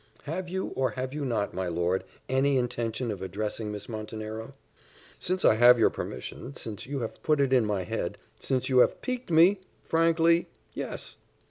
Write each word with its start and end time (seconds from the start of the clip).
"Have 0.23 0.49
you, 0.49 0.69
or 0.75 0.89
have 0.89 1.13
you 1.13 1.23
not, 1.23 1.53
my 1.53 1.67
lord, 1.67 2.03
any 2.27 2.57
intention 2.57 3.11
of 3.11 3.21
addressing 3.21 3.71
Miss 3.71 3.87
Montenero?" 3.87 4.55
"Since 5.19 5.45
I 5.45 5.53
have 5.53 5.77
your 5.77 5.91
permission 5.91 6.55
since 6.55 6.87
you 6.87 7.01
have 7.01 7.21
put 7.21 7.39
it 7.39 7.53
in 7.53 7.67
my 7.67 7.83
head 7.83 8.17
since 8.39 8.67
you 8.67 8.79
have 8.79 9.03
piqued 9.03 9.29
me 9.29 9.59
frankly 9.83 10.47
yes." 10.73 11.17